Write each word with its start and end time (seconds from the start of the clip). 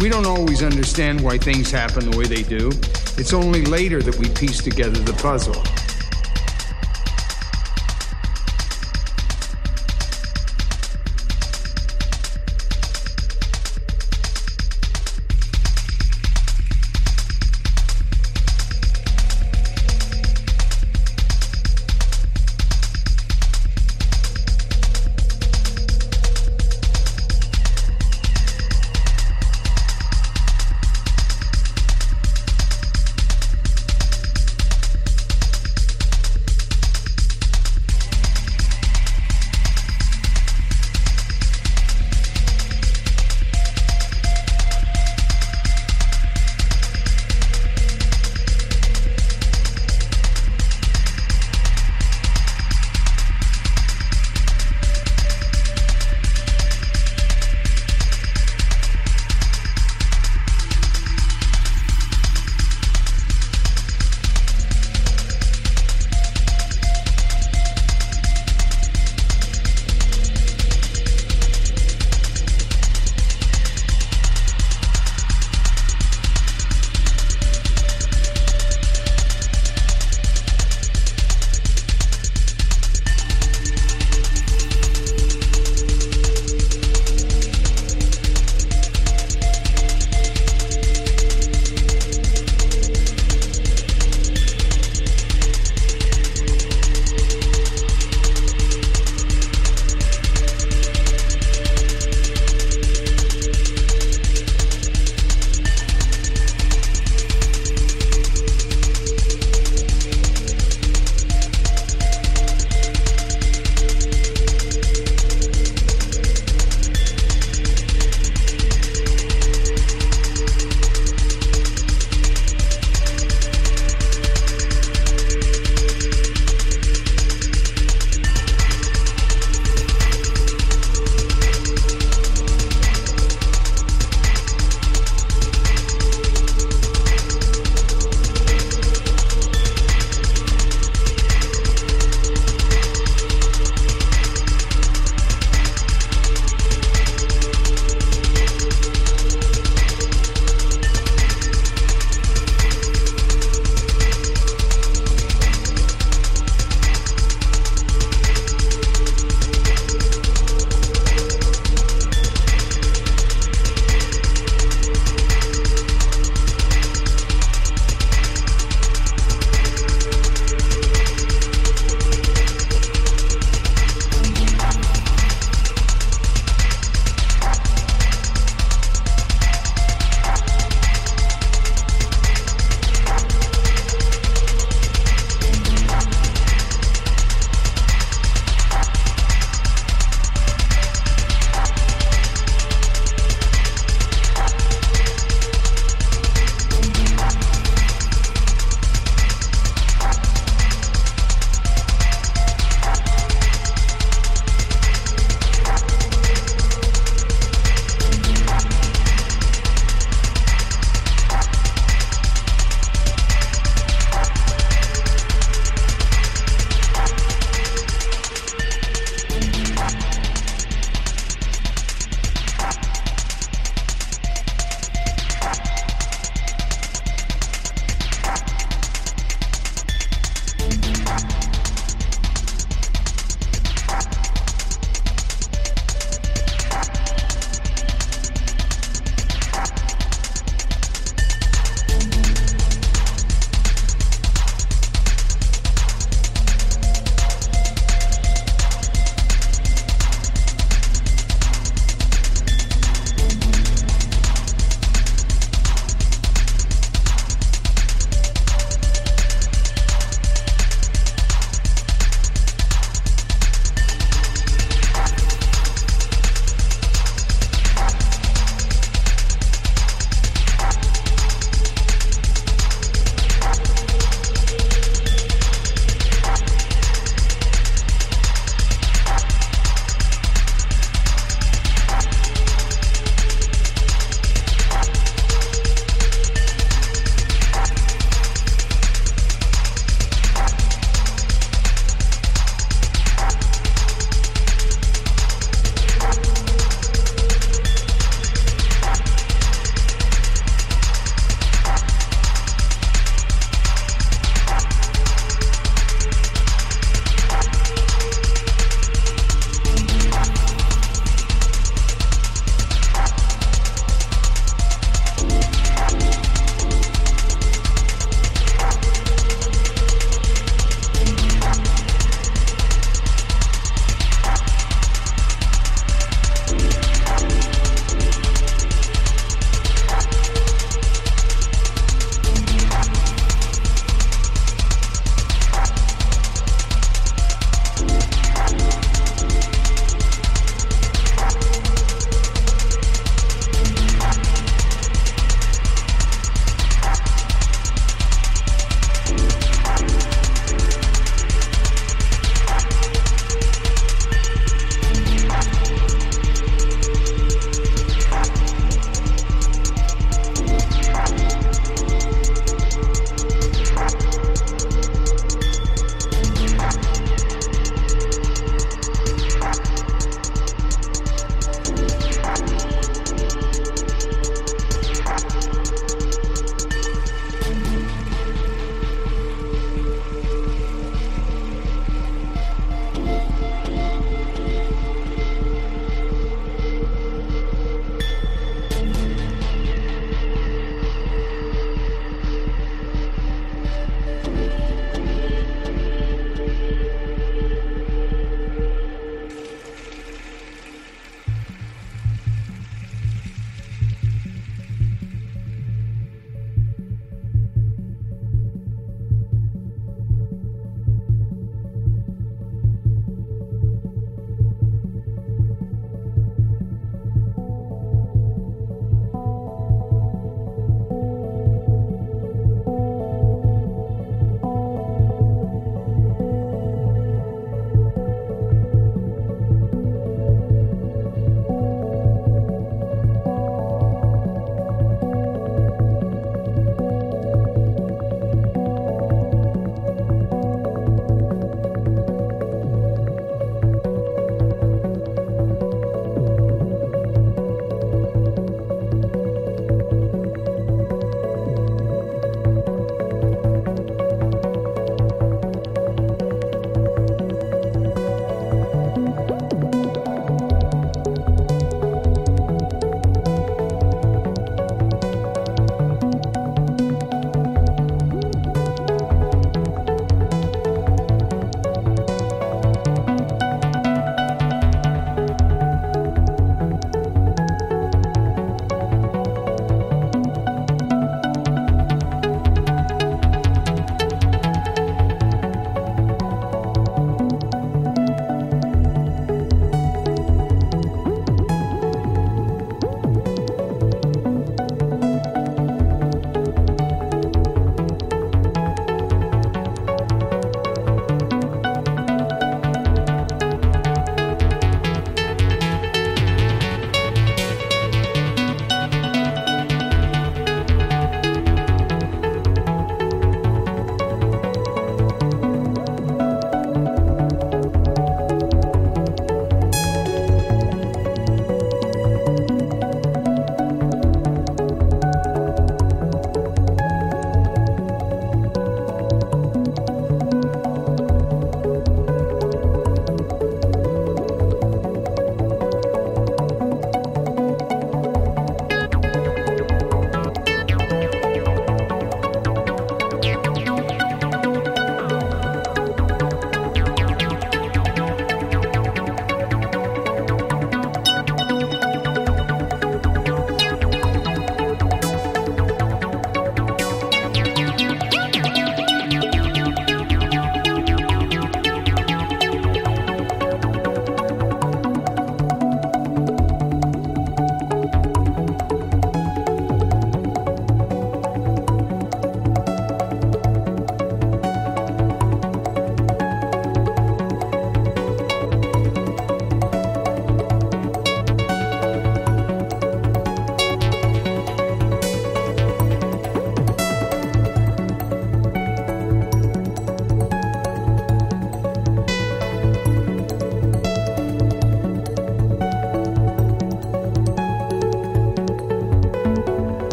We 0.00 0.08
don't 0.08 0.26
always 0.26 0.62
understand 0.62 1.20
why 1.20 1.36
things 1.36 1.70
happen 1.70 2.10
the 2.10 2.16
way 2.16 2.24
they 2.24 2.42
do. 2.42 2.70
It's 3.18 3.34
only 3.34 3.66
later 3.66 4.00
that 4.00 4.16
we 4.16 4.30
piece 4.30 4.62
together 4.62 4.98
the 4.98 5.12
puzzle. 5.12 5.62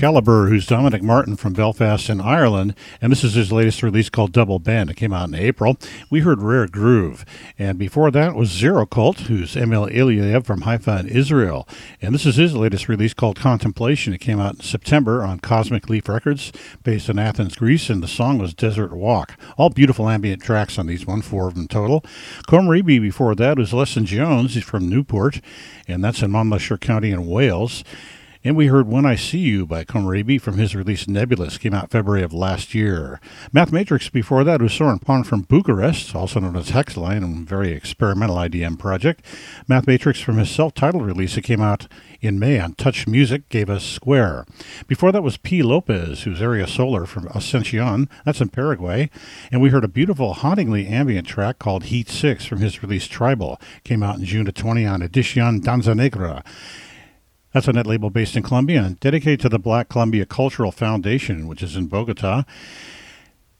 Calibre, 0.00 0.48
who's 0.48 0.64
Dominic 0.64 1.02
Martin 1.02 1.36
from 1.36 1.52
Belfast 1.52 2.08
in 2.08 2.22
Ireland, 2.22 2.74
and 3.02 3.12
this 3.12 3.22
is 3.22 3.34
his 3.34 3.52
latest 3.52 3.82
release 3.82 4.08
called 4.08 4.32
Double 4.32 4.58
Bend. 4.58 4.88
It 4.88 4.96
came 4.96 5.12
out 5.12 5.28
in 5.28 5.34
April. 5.34 5.76
We 6.08 6.20
heard 6.20 6.40
Rare 6.40 6.66
Groove, 6.66 7.26
and 7.58 7.78
before 7.78 8.10
that 8.12 8.34
was 8.34 8.48
Zero 8.48 8.86
Cult, 8.86 9.20
who's 9.20 9.54
Emil 9.56 9.88
Iliev 9.88 10.46
from 10.46 10.62
Haifa 10.62 11.00
in 11.00 11.08
Israel, 11.08 11.68
and 12.00 12.14
this 12.14 12.24
is 12.24 12.36
his 12.36 12.56
latest 12.56 12.88
release 12.88 13.12
called 13.12 13.36
Contemplation. 13.36 14.14
It 14.14 14.22
came 14.22 14.40
out 14.40 14.54
in 14.54 14.60
September 14.60 15.22
on 15.22 15.38
Cosmic 15.38 15.90
Leaf 15.90 16.08
Records, 16.08 16.50
based 16.82 17.10
in 17.10 17.18
Athens, 17.18 17.54
Greece, 17.56 17.90
and 17.90 18.02
the 18.02 18.08
song 18.08 18.38
was 18.38 18.54
Desert 18.54 18.94
Walk. 18.94 19.36
All 19.58 19.68
beautiful 19.68 20.08
ambient 20.08 20.42
tracks 20.42 20.78
on 20.78 20.86
these 20.86 21.06
one, 21.06 21.20
four 21.20 21.46
of 21.46 21.56
them 21.56 21.68
total. 21.68 22.00
Comribi 22.48 23.02
before 23.02 23.34
that 23.34 23.58
was 23.58 23.74
Lesson 23.74 24.06
Jones. 24.06 24.54
He's 24.54 24.64
from 24.64 24.88
Newport, 24.88 25.42
and 25.86 26.02
that's 26.02 26.22
in 26.22 26.30
Monmouthshire 26.30 26.78
County 26.78 27.10
in 27.10 27.26
Wales. 27.26 27.84
And 28.42 28.56
we 28.56 28.68
heard 28.68 28.88
When 28.88 29.04
I 29.04 29.16
See 29.16 29.40
You 29.40 29.66
by 29.66 29.84
Comrabi 29.84 30.40
from 30.40 30.56
his 30.56 30.74
release 30.74 31.06
Nebulous, 31.06 31.58
came 31.58 31.74
out 31.74 31.90
February 31.90 32.22
of 32.22 32.32
last 32.32 32.74
year. 32.74 33.20
Mathematrix 33.52 34.10
before 34.10 34.44
that 34.44 34.62
was 34.62 34.72
Soren 34.72 34.98
Pon 34.98 35.24
from 35.24 35.42
Bucharest, 35.42 36.14
also 36.16 36.40
known 36.40 36.56
as 36.56 36.70
Hexline, 36.70 37.22
a 37.22 37.44
very 37.44 37.72
experimental 37.72 38.36
IDM 38.36 38.78
project. 38.78 39.22
Mathematrix 39.68 40.22
from 40.22 40.38
his 40.38 40.50
self-titled 40.50 41.04
release 41.04 41.34
that 41.34 41.44
came 41.44 41.60
out 41.60 41.86
in 42.22 42.38
May 42.38 42.58
on 42.58 42.72
Touch 42.72 43.06
Music 43.06 43.46
gave 43.50 43.68
us 43.68 43.84
Square. 43.84 44.46
Before 44.86 45.12
that 45.12 45.22
was 45.22 45.36
P. 45.36 45.62
Lopez, 45.62 46.22
who's 46.22 46.40
Area 46.40 46.66
Solar 46.66 47.04
from 47.04 47.26
Ascension, 47.34 48.08
that's 48.24 48.40
in 48.40 48.48
Paraguay. 48.48 49.10
And 49.52 49.60
we 49.60 49.68
heard 49.68 49.84
a 49.84 49.88
beautiful, 49.88 50.32
hauntingly 50.32 50.86
ambient 50.86 51.26
track 51.28 51.58
called 51.58 51.84
Heat 51.84 52.08
6 52.08 52.46
from 52.46 52.60
his 52.60 52.82
release 52.82 53.06
Tribal, 53.06 53.60
came 53.84 54.02
out 54.02 54.18
in 54.18 54.24
June 54.24 54.48
of 54.48 54.54
20 54.54 54.86
on 54.86 55.02
Edition 55.02 55.60
Danza 55.60 55.94
Negra. 55.94 56.42
That's 57.52 57.66
a 57.66 57.72
net 57.72 57.86
label 57.86 58.10
based 58.10 58.36
in 58.36 58.42
Colombia 58.42 58.82
and 58.82 59.00
dedicated 59.00 59.40
to 59.40 59.48
the 59.48 59.58
Black 59.58 59.88
Colombia 59.88 60.24
Cultural 60.24 60.70
Foundation, 60.70 61.48
which 61.48 61.62
is 61.62 61.76
in 61.76 61.86
Bogota. 61.86 62.44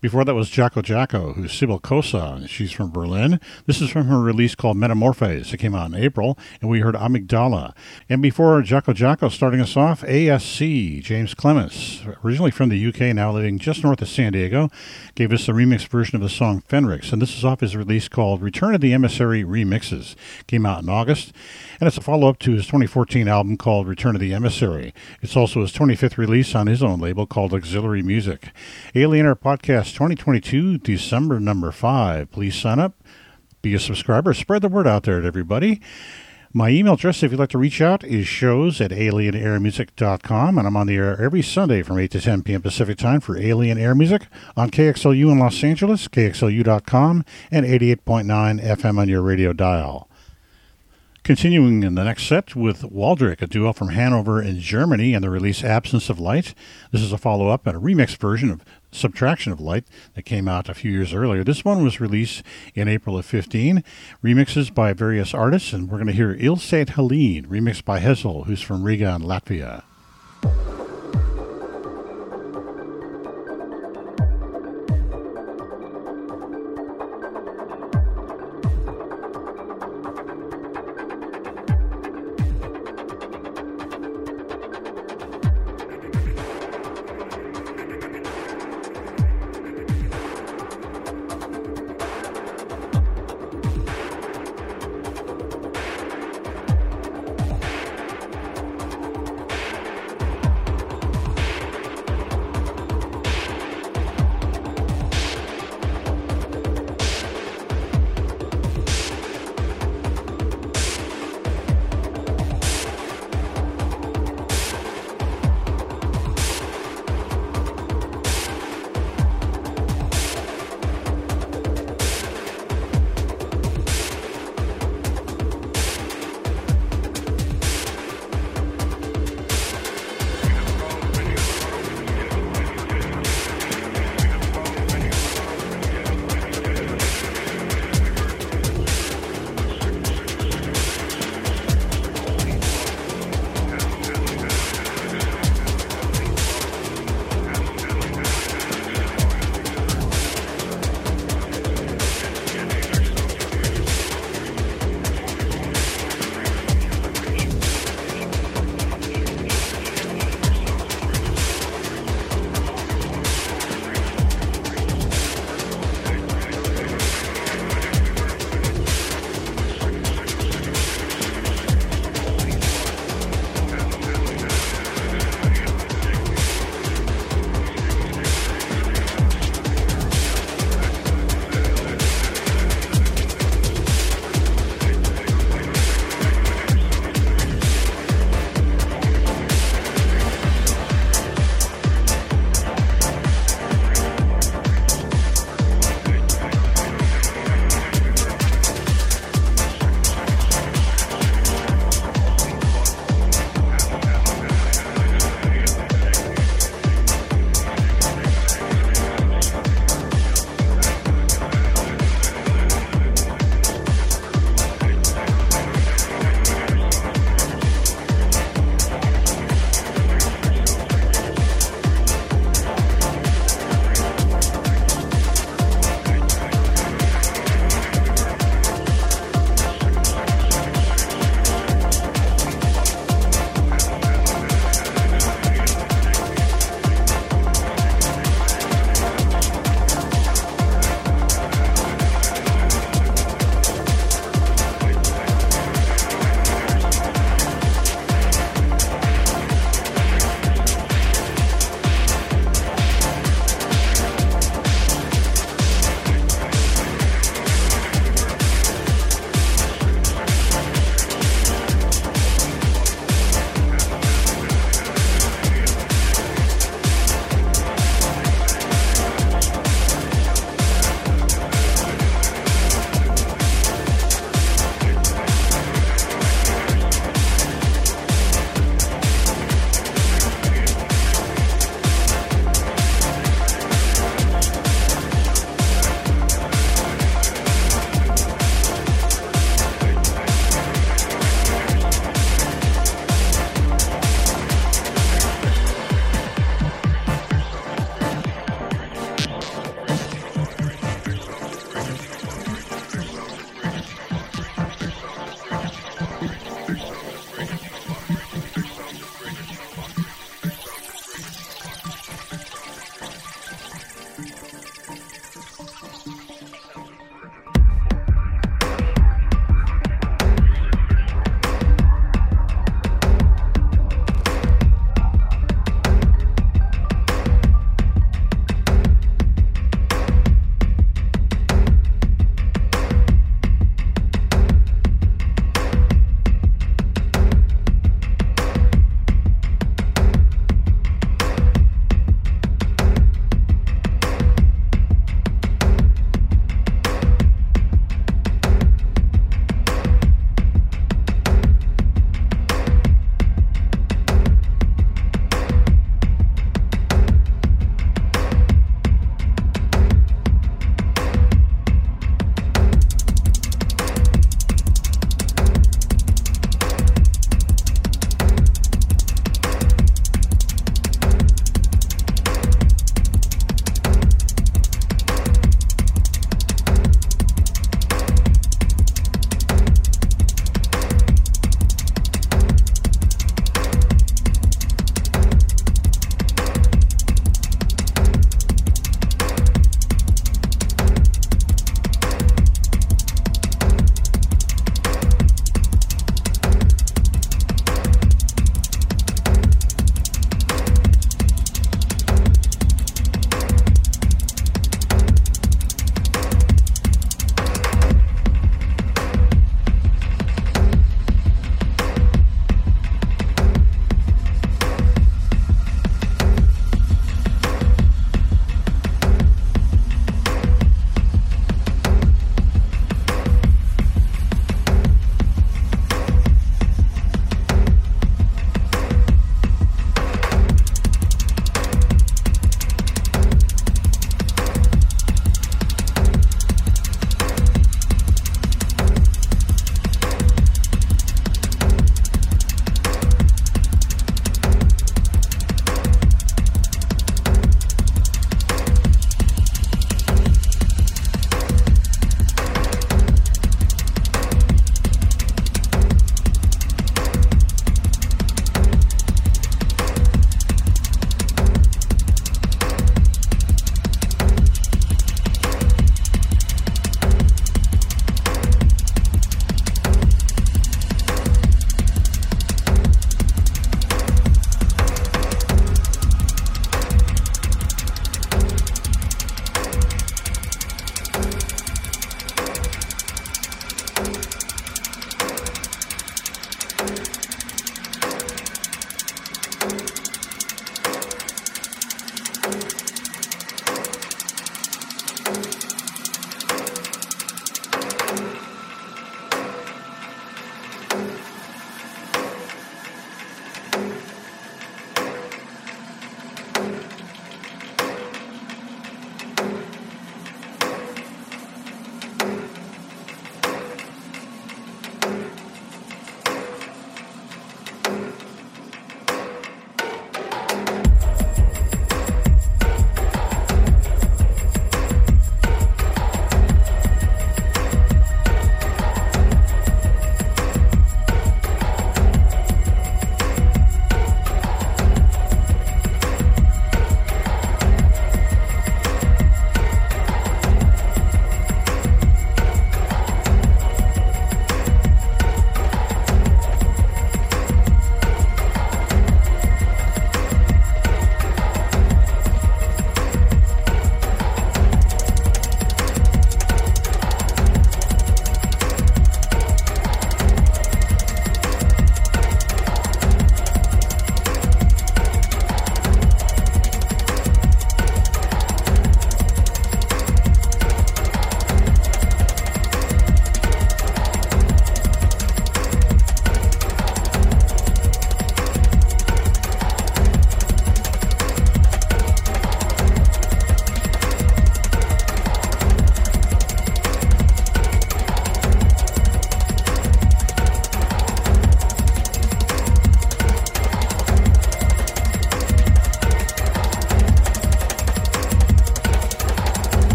Before 0.00 0.24
that 0.24 0.34
was 0.34 0.48
Jacko 0.48 0.80
Jacko, 0.80 1.32
who's 1.32 1.52
Sibyl 1.52 1.80
Kosa. 1.80 2.48
She's 2.48 2.70
from 2.70 2.92
Berlin. 2.92 3.40
This 3.66 3.80
is 3.80 3.90
from 3.90 4.06
her 4.06 4.20
release 4.20 4.54
called 4.54 4.76
Metamorphose. 4.76 5.52
It 5.52 5.56
came 5.56 5.74
out 5.74 5.90
in 5.90 5.96
April, 5.96 6.38
and 6.60 6.70
we 6.70 6.78
heard 6.78 6.94
Amygdala. 6.94 7.74
And 8.08 8.22
before 8.22 8.62
Jacko 8.62 8.92
Jacko 8.92 9.28
starting 9.28 9.60
us 9.60 9.76
off, 9.76 10.02
ASC, 10.02 11.02
James 11.02 11.34
Clements, 11.34 12.02
originally 12.24 12.52
from 12.52 12.68
the 12.68 12.86
UK, 12.86 13.12
now 13.12 13.32
living 13.32 13.58
just 13.58 13.82
north 13.82 14.00
of 14.00 14.08
San 14.08 14.34
Diego, 14.34 14.70
gave 15.16 15.32
us 15.32 15.48
a 15.48 15.52
remix 15.52 15.88
version 15.88 16.14
of 16.14 16.22
the 16.22 16.28
song 16.28 16.62
Fenrix. 16.68 17.12
And 17.12 17.20
this 17.20 17.36
is 17.36 17.44
off 17.44 17.58
his 17.58 17.74
release 17.74 18.06
called 18.06 18.40
Return 18.40 18.76
of 18.76 18.80
the 18.80 18.92
Emissary 18.92 19.42
Remixes. 19.42 20.14
Came 20.46 20.64
out 20.64 20.84
in 20.84 20.88
August, 20.88 21.32
and 21.80 21.86
it's 21.86 21.96
a 21.96 22.00
follow 22.00 22.28
up 22.28 22.38
to 22.40 22.52
his 22.52 22.66
2014 22.66 23.28
album 23.28 23.56
called 23.56 23.86
Return 23.86 24.14
of 24.14 24.20
the 24.20 24.34
Emissary. 24.34 24.92
It's 25.22 25.36
also 25.36 25.60
his 25.60 25.72
25th 25.72 26.16
release 26.16 26.54
on 26.54 26.66
his 26.66 26.82
own 26.82 27.00
label 27.00 27.26
called 27.26 27.54
Auxiliary 27.54 28.02
Music. 28.02 28.50
Alien 28.94 29.26
Air 29.26 29.36
Podcast 29.36 29.92
2022, 29.94 30.78
December 30.78 31.40
number 31.40 31.70
five. 31.72 32.30
Please 32.30 32.54
sign 32.54 32.78
up, 32.78 32.94
be 33.62 33.74
a 33.74 33.78
subscriber, 33.78 34.34
spread 34.34 34.62
the 34.62 34.68
word 34.68 34.86
out 34.86 35.04
there 35.04 35.20
to 35.20 35.26
everybody. 35.26 35.80
My 36.54 36.70
email 36.70 36.94
address, 36.94 37.22
if 37.22 37.30
you'd 37.30 37.38
like 37.38 37.50
to 37.50 37.58
reach 37.58 37.82
out, 37.82 38.02
is 38.04 38.26
shows 38.26 38.80
at 38.80 38.90
alienairmusic.com, 38.90 40.56
and 40.56 40.66
I'm 40.66 40.76
on 40.78 40.86
the 40.86 40.96
air 40.96 41.20
every 41.20 41.42
Sunday 41.42 41.82
from 41.82 41.98
8 41.98 42.10
to 42.12 42.20
10 42.22 42.42
p.m. 42.42 42.62
Pacific 42.62 42.96
Time 42.96 43.20
for 43.20 43.36
Alien 43.36 43.76
Air 43.76 43.94
Music 43.94 44.26
on 44.56 44.70
KXLU 44.70 45.30
in 45.30 45.38
Los 45.38 45.62
Angeles, 45.62 46.08
KXLU.com, 46.08 47.24
and 47.50 47.66
88.9 47.66 48.64
FM 48.64 48.98
on 48.98 49.08
your 49.10 49.20
radio 49.20 49.52
dial. 49.52 50.07
Continuing 51.28 51.82
in 51.82 51.94
the 51.94 52.04
next 52.04 52.22
set 52.22 52.56
with 52.56 52.80
Waldrick, 52.80 53.42
a 53.42 53.46
duo 53.46 53.74
from 53.74 53.90
Hanover 53.90 54.40
in 54.40 54.60
Germany, 54.60 55.12
and 55.12 55.22
the 55.22 55.28
release 55.28 55.62
Absence 55.62 56.08
of 56.08 56.18
Light. 56.18 56.54
This 56.90 57.02
is 57.02 57.12
a 57.12 57.18
follow 57.18 57.48
up 57.48 57.66
and 57.66 57.76
a 57.76 57.80
remix 57.80 58.16
version 58.16 58.50
of 58.50 58.64
Subtraction 58.92 59.52
of 59.52 59.60
Light 59.60 59.84
that 60.14 60.22
came 60.22 60.48
out 60.48 60.70
a 60.70 60.74
few 60.74 60.90
years 60.90 61.12
earlier. 61.12 61.44
This 61.44 61.66
one 61.66 61.84
was 61.84 62.00
released 62.00 62.42
in 62.74 62.88
April 62.88 63.18
of 63.18 63.26
15. 63.26 63.84
Remixes 64.24 64.74
by 64.74 64.94
various 64.94 65.34
artists, 65.34 65.74
and 65.74 65.90
we're 65.90 65.98
going 65.98 66.06
to 66.06 66.14
hear 66.14 66.34
Ilsate 66.40 66.88
Helene, 66.88 67.44
remixed 67.44 67.84
by 67.84 68.00
Hezel, 68.00 68.46
who's 68.46 68.62
from 68.62 68.82
Riga 68.82 69.14
in 69.14 69.20
Latvia. 69.20 69.82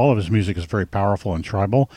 All 0.00 0.10
of 0.10 0.16
his 0.16 0.30
music 0.30 0.56
is 0.56 0.64
very 0.64 0.86
powerful 0.86 1.34
and 1.34 1.44
tribal 1.44 1.90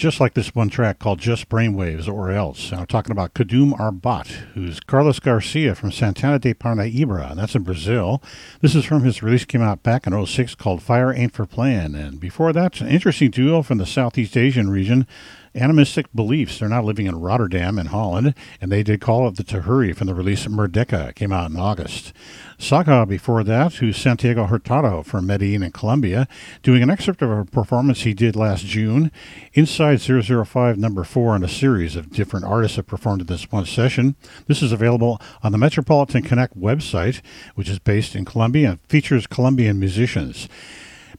just 0.00 0.20
like 0.20 0.34
this 0.34 0.54
one 0.54 0.70
track 0.70 0.98
called 0.98 1.18
Just 1.18 1.48
Brainwaves 1.48 2.08
or 2.08 2.30
Else. 2.30 2.72
I'm 2.72 2.86
talking 2.86 3.10
about 3.12 3.34
Kadum 3.34 3.72
Arbat, 3.72 4.28
who's 4.54 4.80
Carlos 4.80 5.18
Garcia 5.18 5.74
from 5.74 5.92
Santana 5.92 6.38
de 6.38 6.54
Parnaíba, 6.54 7.32
and 7.32 7.38
that's 7.38 7.54
in 7.54 7.64
Brazil. 7.64 8.22
This 8.60 8.74
is 8.74 8.84
from 8.84 9.02
his 9.02 9.22
release 9.22 9.44
came 9.44 9.60
out 9.60 9.82
back 9.82 10.06
in 10.06 10.26
06 10.26 10.54
called 10.54 10.82
Fire 10.82 11.12
Ain't 11.12 11.34
for 11.34 11.44
Playing. 11.44 11.94
And 11.94 12.18
before 12.18 12.52
that, 12.54 12.80
an 12.80 12.88
interesting 12.88 13.30
duo 13.30 13.62
from 13.62 13.78
the 13.78 13.84
Southeast 13.84 14.36
Asian 14.36 14.70
region, 14.70 15.06
Animistic 15.54 16.06
Beliefs. 16.14 16.58
They're 16.58 16.68
now 16.68 16.82
living 16.82 17.06
in 17.06 17.20
Rotterdam 17.20 17.78
in 17.78 17.86
Holland, 17.86 18.34
and 18.60 18.70
they 18.70 18.82
did 18.82 19.00
call 19.00 19.26
it 19.26 19.36
the 19.36 19.42
Tahuri 19.42 19.94
from 19.94 20.06
the 20.06 20.14
release 20.14 20.46
Merdeka. 20.46 21.14
came 21.14 21.32
out 21.32 21.50
in 21.50 21.56
August. 21.56 22.12
Saga 22.58 23.06
before 23.06 23.42
that, 23.42 23.74
who's 23.74 23.96
Santiago 23.96 24.46
Hurtado 24.46 25.02
from 25.02 25.26
Medellin 25.26 25.62
in 25.62 25.72
Colombia, 25.72 26.28
doing 26.62 26.82
an 26.82 26.90
excerpt 26.90 27.22
of 27.22 27.30
a 27.30 27.44
performance 27.44 28.02
he 28.02 28.14
did 28.14 28.36
last 28.36 28.64
June. 28.64 29.10
Inside 29.54 30.00
005 30.00 30.78
number 30.78 31.02
4 31.02 31.36
in 31.36 31.42
a 31.42 31.48
series 31.48 31.96
of 31.96 32.10
different 32.10 32.44
artists 32.44 32.76
have 32.76 32.86
performed 32.86 33.22
at 33.22 33.26
this 33.26 33.50
one 33.50 33.66
session. 33.66 34.14
This 34.46 34.62
is 34.62 34.72
available 34.72 35.20
on 35.42 35.52
the 35.52 35.58
Metropolitan 35.58 36.22
Connect 36.22 36.58
website, 36.58 37.22
which 37.54 37.68
is 37.68 37.78
based 37.78 38.14
in 38.14 38.24
Colombia 38.24 38.70
and 38.70 38.80
features 38.88 39.26
Colombian 39.26 39.80
musicians. 39.80 40.48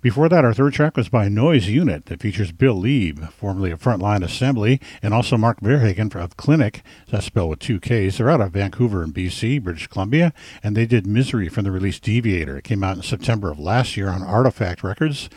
Before 0.01 0.27
that, 0.29 0.43
our 0.43 0.53
third 0.53 0.73
track 0.73 0.97
was 0.97 1.09
by 1.09 1.29
Noise 1.29 1.67
Unit 1.67 2.07
that 2.07 2.23
features 2.23 2.51
Bill 2.51 2.75
Leeb, 2.75 3.31
formerly 3.33 3.69
of 3.69 3.83
Frontline 3.83 4.23
Assembly, 4.23 4.81
and 5.03 5.13
also 5.13 5.37
Marc 5.37 5.61
Verhaegen 5.61 6.15
of 6.15 6.37
Klinik, 6.37 6.81
that's 7.09 7.27
spelled 7.27 7.51
with 7.51 7.59
two 7.59 7.79
Ks. 7.79 8.17
They're 8.17 8.31
out 8.31 8.41
of 8.41 8.53
Vancouver 8.53 9.03
in 9.03 9.13
BC, 9.13 9.61
British 9.61 9.85
Columbia, 9.85 10.33
and 10.63 10.75
they 10.75 10.87
did 10.87 11.05
Misery 11.05 11.49
from 11.49 11.65
the 11.65 11.71
release 11.71 11.99
Deviator. 11.99 12.57
It 12.57 12.63
came 12.63 12.83
out 12.83 12.97
in 12.97 13.03
September 13.03 13.51
of 13.51 13.59
last 13.59 13.95
year 13.95 14.09
on 14.09 14.23
Artifact 14.23 14.83
Records. 14.83 15.29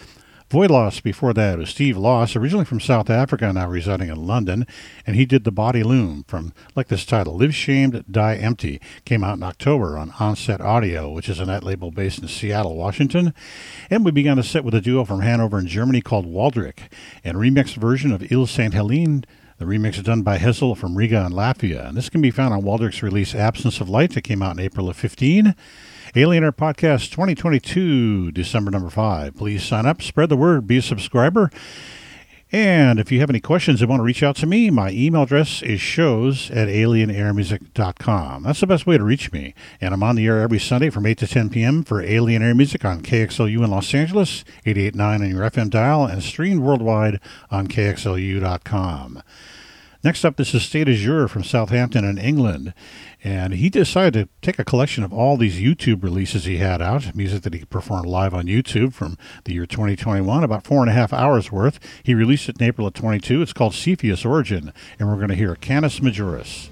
Void 0.51 0.71
Loss 0.71 1.01
before 1.01 1.33
that 1.33 1.59
was 1.59 1.71
Steve 1.71 1.97
Loss, 1.97 2.37
originally 2.37 2.67
from 2.67 2.79
South 2.79 3.09
Africa, 3.09 3.53
now 3.53 3.69
residing 3.69 4.11
in 4.11 4.27
London, 4.27 4.67
and 5.07 5.17
he 5.17 5.25
did 5.25 5.43
The 5.43 5.51
Body 5.51 5.83
Loom 5.83 6.25
from, 6.29 6.53
like 6.77 6.89
this 6.89 7.07
title, 7.07 7.35
Live 7.35 7.55
Shamed, 7.55 8.05
Die 8.11 8.37
Empty. 8.37 8.81
Came 9.05 9.25
out 9.25 9.39
in 9.39 9.43
October 9.43 9.97
on 9.97 10.13
Onset 10.21 10.61
Audio, 10.61 11.11
which 11.11 11.31
is 11.31 11.41
a 11.41 11.47
net 11.47 11.65
label 11.65 11.91
based 11.91 12.21
in 12.21 12.29
Seattle, 12.29 12.77
Washington. 12.77 13.33
And 13.91 14.05
we 14.05 14.11
began 14.11 14.37
the 14.37 14.43
set 14.43 14.65
with 14.65 14.75
a 14.75 14.83
duo 14.83 15.05
from 15.05 15.23
Hanover 15.23 15.59
in 15.59 15.67
Germany 15.67 16.03
called 16.03 16.27
Waldrick, 16.27 16.93
and 17.25 17.39
remixed 17.39 17.77
version 17.77 18.13
of 18.13 18.31
Il 18.31 18.47
Saint 18.47 18.75
Helene. 18.75 19.25
The 19.59 19.65
remix 19.65 19.97
is 19.97 20.03
done 20.03 20.23
by 20.23 20.39
Hessel 20.39 20.75
from 20.75 20.97
Riga 20.97 21.25
and 21.25 21.35
Latvia, 21.35 21.89
and 21.89 21.97
this 21.97 22.11
can 22.11 22.21
be 22.21 22.31
found 22.31 22.53
on 22.53 22.63
Waldrick's 22.63 23.03
release 23.03 23.35
Absence 23.35 23.81
of 23.81 23.89
Light 23.89 24.13
that 24.13 24.23
came 24.23 24.43
out 24.43 24.59
in 24.59 24.65
April 24.65 24.89
of 24.89 24.97
15. 24.97 25.55
Alien 26.17 26.45
Air 26.45 26.53
Podcast 26.53 27.11
2022, 27.11 28.31
December 28.31 28.71
number 28.71 28.89
five. 28.89 29.35
Please 29.35 29.65
sign 29.65 29.85
up, 29.85 30.01
spread 30.01 30.29
the 30.29 30.37
word, 30.37 30.65
be 30.65 30.77
a 30.77 30.83
subscriber. 30.83 31.51
And 32.53 33.01
if 33.01 33.11
you 33.11 33.19
have 33.19 33.31
any 33.31 33.41
questions 33.41 33.81
and 33.81 33.91
want 33.91 33.99
to 33.99 34.05
reach 34.05 34.23
out 34.23 34.37
to 34.37 34.47
me, 34.47 34.71
my 34.71 34.91
email 34.91 35.25
address 35.25 35.61
is 35.61 35.81
shows 35.81 36.53
at 36.53 36.69
alienairmusic.com. 36.69 38.45
That's 38.45 38.61
the 38.61 38.67
best 38.69 38.87
way 38.87 38.97
to 38.97 39.03
reach 39.03 39.33
me. 39.33 39.55
And 39.81 39.93
I'm 39.93 40.05
on 40.05 40.15
the 40.15 40.27
air 40.27 40.41
every 40.41 40.61
Sunday 40.61 40.89
from 40.89 41.05
8 41.05 41.19
to 41.19 41.27
10 41.27 41.51
p.m. 41.51 41.83
for 41.83 42.01
Alien 42.01 42.45
Air 42.45 42.55
Music 42.55 42.85
on 42.85 43.03
KXLU 43.03 43.65
in 43.65 43.71
Los 43.73 43.93
Angeles, 43.93 44.45
889 44.65 45.23
on 45.23 45.31
your 45.31 45.51
FM 45.51 45.69
dial, 45.69 46.07
and 46.07 46.23
streamed 46.23 46.63
worldwide 46.63 47.19
on 47.51 47.67
KXLU.com. 47.67 49.21
Next 50.05 50.23
up, 50.23 50.37
this 50.37 50.55
is 50.55 50.63
State 50.63 50.87
Azure 50.87 51.29
from 51.29 51.43
Southampton 51.43 52.05
in 52.05 52.19
England. 52.19 52.75
And 53.25 53.55
he 53.55 53.71
decided 53.71 54.13
to 54.13 54.29
take 54.43 54.59
a 54.59 54.65
collection 54.65 55.03
of 55.03 55.13
all 55.13 55.39
these 55.39 55.59
YouTube 55.59 56.03
releases 56.03 56.45
he 56.45 56.59
had 56.59 56.83
out, 56.83 57.17
music 57.17 57.43
that 57.43 57.55
he 57.55 57.65
performed 57.65 58.07
live 58.07 58.35
on 58.35 58.45
YouTube 58.45 58.93
from 58.93 59.17
the 59.45 59.55
year 59.55 59.65
2021, 59.65 60.45
about 60.45 60.65
four 60.65 60.83
and 60.83 60.91
a 60.91 60.93
half 60.93 61.11
hours 61.15 61.51
worth. 61.51 61.81
He 62.03 62.15
released 62.15 62.51
it 62.51 62.61
in 62.61 62.67
April 62.67 62.87
of 62.87 62.93
22. 62.93 63.41
It's 63.41 63.55
called 63.55 63.75
Cepheus 63.75 64.27
Origin, 64.27 64.75
and 64.99 65.09
we're 65.09 65.17
going 65.17 65.29
to 65.29 65.35
hear 65.35 65.55
Canis 65.55 66.01
Majoris. 66.01 66.69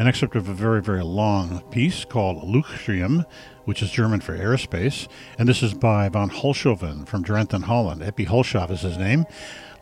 An 0.00 0.06
excerpt 0.06 0.34
of 0.34 0.48
a 0.48 0.54
very, 0.54 0.80
very 0.80 1.04
long 1.04 1.60
piece 1.70 2.06
called 2.06 2.42
Luftraum, 2.42 3.26
which 3.66 3.82
is 3.82 3.90
German 3.90 4.22
for 4.22 4.34
airspace. 4.34 5.06
And 5.38 5.46
this 5.46 5.62
is 5.62 5.74
by 5.74 6.08
von 6.08 6.30
Holshoven 6.30 7.06
from 7.06 7.22
Drenton, 7.22 7.64
Holland. 7.64 8.02
Epi 8.02 8.24
Holshoff 8.24 8.70
is 8.70 8.80
his 8.80 8.96
name. 8.96 9.26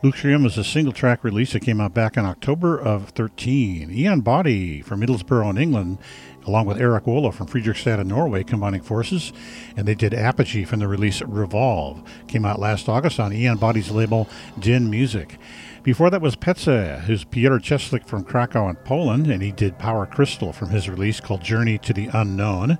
Luftraum 0.03 0.45
is 0.45 0.57
a 0.57 0.63
single 0.65 0.91
track 0.91 1.23
release 1.23 1.53
that 1.53 1.61
came 1.61 1.79
out 1.79 1.93
back 1.93 2.17
in 2.17 2.25
October 2.25 2.77
of 2.77 3.11
13. 3.11 3.91
Ian 3.91 4.19
Boddy 4.19 4.81
from 4.81 4.99
Middlesbrough 4.99 5.51
in 5.51 5.57
England, 5.57 5.99
along 6.45 6.65
with 6.65 6.81
Erik 6.81 7.05
Wøllo 7.05 7.33
from 7.33 7.47
Fredrikstad 7.47 8.01
in 8.01 8.09
Norway, 8.09 8.43
combining 8.43 8.81
forces. 8.81 9.31
And 9.77 9.87
they 9.87 9.95
did 9.95 10.13
Apogee 10.13 10.65
from 10.65 10.79
the 10.79 10.89
release 10.89 11.21
Revolve. 11.21 12.03
Came 12.27 12.43
out 12.43 12.59
last 12.59 12.89
August 12.89 13.21
on 13.21 13.31
Ian 13.31 13.55
Boddy's 13.55 13.89
label 13.89 14.27
Din 14.59 14.89
Music. 14.89 15.37
Before 15.83 16.09
that 16.09 16.21
was 16.21 16.35
Petze, 16.35 17.01
who's 17.05 17.23
Piotr 17.23 17.57
Czeslik 17.57 18.05
from 18.05 18.23
Krakow 18.23 18.69
in 18.69 18.75
Poland, 18.77 19.27
and 19.27 19.41
he 19.41 19.51
did 19.51 19.79
Power 19.79 20.05
Crystal 20.05 20.53
from 20.53 20.69
his 20.69 20.89
release 20.89 21.19
called 21.19 21.41
Journey 21.41 21.77
to 21.79 21.93
the 21.93 22.09
Unknown 22.13 22.77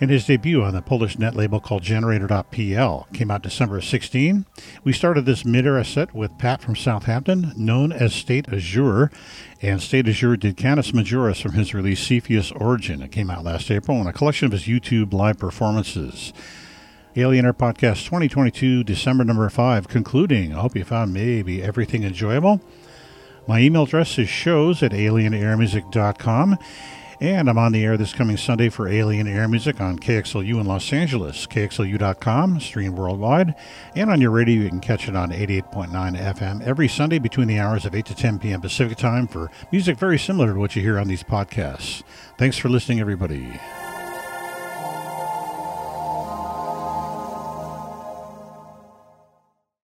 and 0.00 0.10
his 0.10 0.26
debut 0.26 0.62
on 0.62 0.74
the 0.74 0.82
Polish 0.82 1.18
net 1.18 1.34
label 1.34 1.60
called 1.60 1.82
Generator.pl 1.82 3.08
came 3.12 3.30
out 3.30 3.42
December 3.42 3.80
16. 3.80 4.44
We 4.82 4.92
started 4.92 5.24
this 5.24 5.44
mid-era 5.44 5.84
set 5.84 6.14
with 6.14 6.36
Pat 6.38 6.60
from 6.60 6.76
Southampton, 6.76 7.52
known 7.56 7.92
as 7.92 8.14
State 8.14 8.48
Azure, 8.52 9.10
and 9.62 9.80
State 9.80 10.08
Azure 10.08 10.36
did 10.36 10.56
Canis 10.56 10.92
Majoris 10.92 11.40
from 11.40 11.52
his 11.52 11.74
release 11.74 12.00
Cepheus 12.00 12.52
Origin. 12.52 13.02
It 13.02 13.12
came 13.12 13.30
out 13.30 13.44
last 13.44 13.70
April, 13.70 13.98
and 13.98 14.08
a 14.08 14.12
collection 14.12 14.46
of 14.46 14.52
his 14.52 14.64
YouTube 14.64 15.12
live 15.12 15.38
performances. 15.38 16.32
Alien 17.16 17.46
Air 17.46 17.52
Podcast 17.52 18.04
2022, 18.04 18.82
December 18.82 19.24
number 19.24 19.48
5, 19.48 19.88
concluding. 19.88 20.52
I 20.52 20.60
hope 20.60 20.74
you 20.74 20.84
found 20.84 21.12
maybe 21.12 21.62
everything 21.62 22.02
enjoyable. 22.02 22.60
My 23.46 23.60
email 23.60 23.84
address 23.84 24.18
is 24.18 24.28
shows 24.28 24.82
at 24.82 24.92
alienairmusic.com. 24.92 26.58
And 27.20 27.48
I'm 27.48 27.58
on 27.58 27.72
the 27.72 27.84
air 27.84 27.96
this 27.96 28.12
coming 28.12 28.36
Sunday 28.36 28.68
for 28.68 28.88
Alien 28.88 29.28
Air 29.28 29.46
Music 29.46 29.80
on 29.80 29.98
KXLU 29.98 30.60
in 30.60 30.66
Los 30.66 30.92
Angeles, 30.92 31.46
KXLU.com, 31.46 32.60
streamed 32.60 32.98
worldwide. 32.98 33.54
And 33.94 34.10
on 34.10 34.20
your 34.20 34.32
radio, 34.32 34.62
you 34.62 34.68
can 34.68 34.80
catch 34.80 35.08
it 35.08 35.14
on 35.14 35.30
88.9 35.30 35.90
FM 35.90 36.62
every 36.62 36.88
Sunday 36.88 37.18
between 37.18 37.46
the 37.46 37.58
hours 37.58 37.86
of 37.86 37.94
8 37.94 38.04
to 38.06 38.14
10 38.14 38.40
p.m. 38.40 38.60
Pacific 38.60 38.98
time 38.98 39.28
for 39.28 39.50
music 39.70 39.96
very 39.96 40.18
similar 40.18 40.52
to 40.54 40.58
what 40.58 40.74
you 40.74 40.82
hear 40.82 40.98
on 40.98 41.08
these 41.08 41.22
podcasts. 41.22 42.02
Thanks 42.36 42.58
for 42.58 42.68
listening, 42.68 43.00
everybody. 43.00 43.60